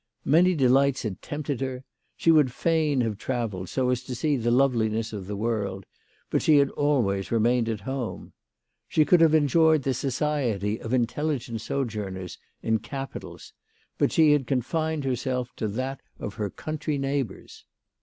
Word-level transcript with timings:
Many 0.25 0.55
delights 0.55 1.03
had 1.03 1.21
tempted 1.21 1.61
her. 1.61 1.83
She 2.17 2.31
would 2.31 2.51
fain 2.51 3.01
have 3.01 3.19
travelled, 3.19 3.69
so 3.69 3.91
as 3.91 4.01
to 4.05 4.15
see 4.15 4.35
the 4.35 4.49
loveliness 4.49 5.13
of 5.13 5.27
the 5.27 5.35
world; 5.35 5.85
but 6.31 6.41
she 6.41 6.57
had 6.57 6.71
always 6.71 7.31
remained 7.31 7.69
at 7.69 7.81
home. 7.81 8.33
She 8.87 9.05
could 9.05 9.21
have 9.21 9.35
enjoyed 9.35 9.83
the 9.83 9.93
society 9.93 10.79
of 10.81 10.91
intelligent 10.91 11.61
sojourners 11.61 12.39
in 12.63 12.79
capitals; 12.79 13.53
but 13.99 14.11
she 14.11 14.31
had 14.31 14.47
con 14.47 14.61
fined 14.63 15.03
herself 15.03 15.55
to 15.57 15.67
that 15.67 16.01
of 16.17 16.33
her 16.33 16.49
country 16.49 16.97
neighbours. 16.97 17.65